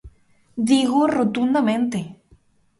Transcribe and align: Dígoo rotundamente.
Dígoo 0.69 1.11
rotundamente. 1.17 1.99